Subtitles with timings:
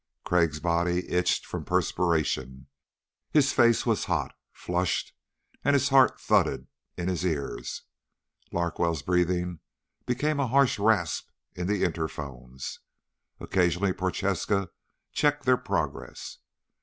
[0.25, 2.65] Crag's body itched from perspiration.
[3.29, 5.13] His face was hot, flushed
[5.63, 6.65] and his heart thudded
[6.97, 7.83] in his ears.
[8.51, 9.59] Larkwell's breathing
[10.07, 12.79] became a harsh rasp in the interphones.
[13.39, 14.71] Occasionally Prochaska
[15.13, 16.39] checked their progress.